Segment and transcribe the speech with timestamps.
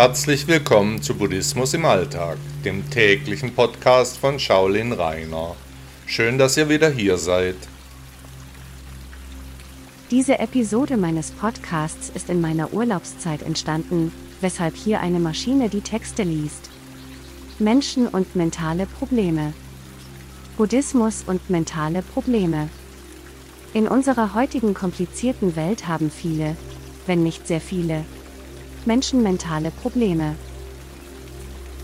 [0.00, 5.56] Herzlich willkommen zu Buddhismus im Alltag, dem täglichen Podcast von Shaolin Rainer.
[6.06, 7.56] Schön, dass ihr wieder hier seid.
[10.12, 16.22] Diese Episode meines Podcasts ist in meiner Urlaubszeit entstanden, weshalb hier eine Maschine die Texte
[16.22, 16.70] liest.
[17.58, 19.52] Menschen und mentale Probleme.
[20.56, 22.68] Buddhismus und mentale Probleme.
[23.74, 26.56] In unserer heutigen komplizierten Welt haben viele,
[27.08, 28.04] wenn nicht sehr viele,
[28.88, 30.34] Menschen mentale Probleme.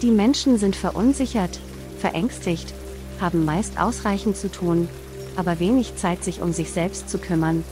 [0.00, 1.60] Die Menschen sind verunsichert,
[1.98, 2.72] verängstigt,
[3.20, 4.88] haben meist ausreichend zu tun,
[5.36, 7.64] aber wenig Zeit sich um sich selbst zu kümmern,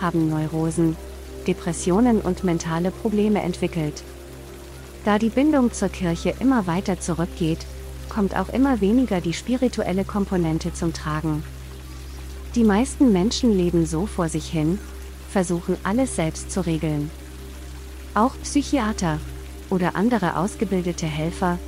[0.00, 0.96] haben Neurosen,
[1.46, 4.02] Depressionen und mentale Probleme entwickelt.
[5.04, 7.66] Da die Bindung zur Kirche immer weiter zurückgeht,
[8.08, 11.42] kommt auch immer weniger die spirituelle Komponente zum Tragen.
[12.54, 14.78] Die meisten Menschen leben so vor sich hin,
[15.28, 17.10] versuchen alles selbst zu regeln.
[18.14, 19.18] Auch Psychiater
[19.70, 21.58] oder andere ausgebildete Helfer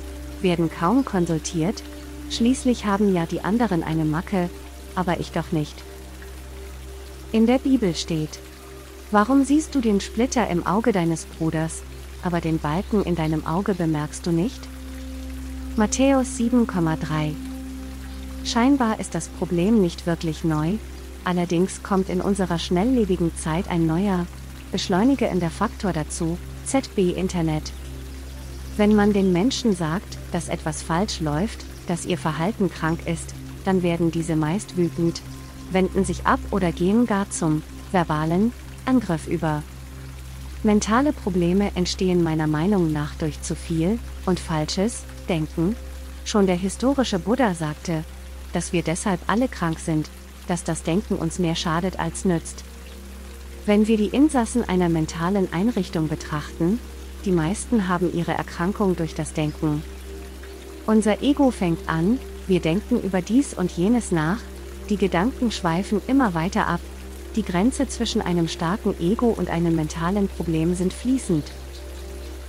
[0.41, 1.83] werden kaum konsultiert,
[2.29, 4.49] schließlich haben ja die anderen eine Macke,
[4.95, 5.75] aber ich doch nicht.
[7.31, 8.39] In der Bibel steht,
[9.13, 11.83] Warum siehst du den Splitter im Auge deines Bruders,
[12.23, 14.59] aber den Balken in deinem Auge bemerkst du nicht?
[15.75, 17.33] Matthäus 7,3
[18.43, 20.73] Scheinbar ist das Problem nicht wirklich neu,
[21.23, 24.25] allerdings kommt in unserer schnelllebigen Zeit ein neuer,
[24.73, 27.71] beschleunigender Faktor dazu, ZB Internet.
[28.75, 33.35] Wenn man den Menschen sagt, dass etwas falsch läuft, dass ihr Verhalten krank ist,
[33.65, 35.21] dann werden diese meist wütend,
[35.71, 38.51] wenden sich ab oder gehen gar zum verbalen
[38.85, 39.61] Angriff über.
[40.63, 45.75] Mentale Probleme entstehen meiner Meinung nach durch zu viel und falsches Denken.
[46.25, 48.03] Schon der historische Buddha sagte,
[48.53, 50.09] dass wir deshalb alle krank sind,
[50.47, 52.63] dass das Denken uns mehr schadet als nützt.
[53.65, 56.79] Wenn wir die Insassen einer mentalen Einrichtung betrachten,
[57.23, 59.81] die meisten haben ihre Erkrankung durch das Denken.
[60.85, 64.39] Unser Ego fängt an, wir denken über dies und jenes nach,
[64.89, 66.81] die Gedanken schweifen immer weiter ab,
[67.37, 71.45] die Grenze zwischen einem starken Ego und einem mentalen Problem sind fließend.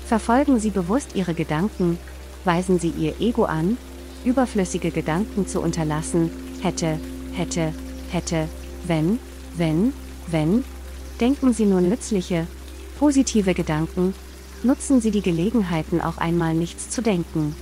[0.07, 1.97] Verfolgen Sie bewusst Ihre Gedanken,
[2.45, 3.79] weisen Sie Ihr Ego an,
[4.25, 6.31] überflüssige Gedanken zu unterlassen,
[6.61, 6.99] hätte,
[7.35, 7.73] hätte,
[8.11, 8.49] hätte,
[8.89, 9.21] wenn,
[9.57, 9.93] wenn,
[10.27, 10.65] wenn,
[11.21, 12.47] denken Sie nur nützliche,
[12.99, 14.15] positive Gedanken,
[14.63, 17.55] nutzen Sie die Gelegenheiten auch einmal nichts zu denken.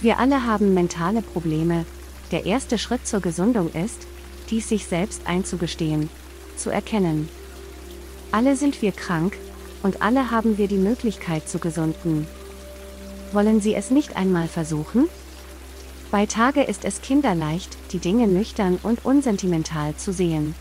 [0.00, 1.84] Wir alle haben mentale Probleme,
[2.30, 4.06] der erste Schritt zur Gesundung ist,
[4.50, 6.08] dies sich selbst einzugestehen,
[6.56, 7.28] zu erkennen.
[8.32, 9.36] Alle sind wir krank,
[9.82, 12.26] und alle haben wir die Möglichkeit zu gesunden.
[13.32, 15.08] Wollen Sie es nicht einmal versuchen?
[16.10, 20.54] Bei Tage ist es kinderleicht, die Dinge nüchtern und unsentimental zu sehen.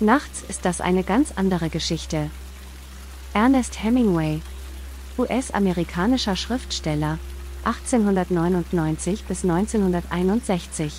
[0.00, 2.30] Nachts ist das eine ganz andere Geschichte.
[3.34, 4.40] Ernest Hemingway,
[5.18, 7.18] US-amerikanischer Schriftsteller,
[7.64, 10.94] 1899 bis 1961.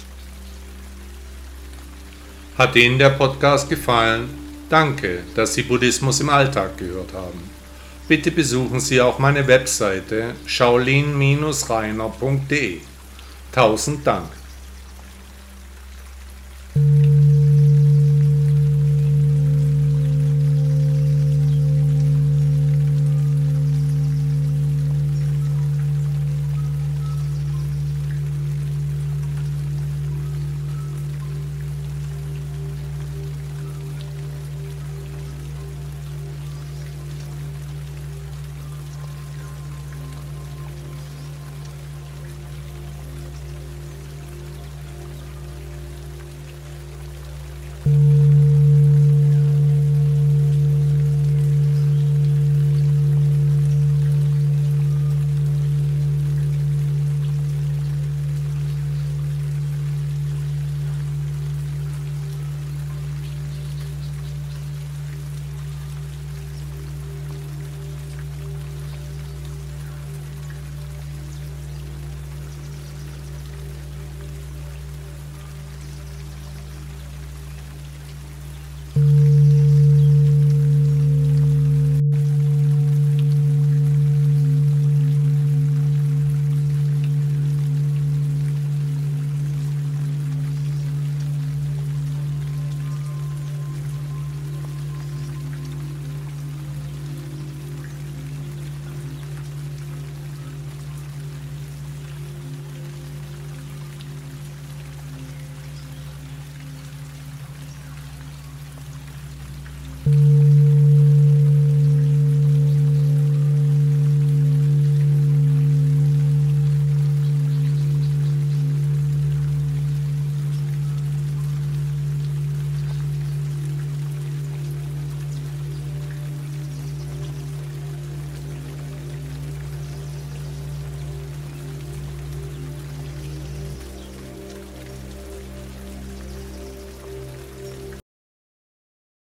[2.60, 4.30] Hat Ihnen der Podcast gefallen?
[4.70, 7.50] Danke, dass Sie Buddhismus im Alltag gehört haben.
[8.08, 12.82] Bitte besuchen Sie auch meine Webseite shaolin-reiner.de.
[13.52, 14.41] Tausend Dank.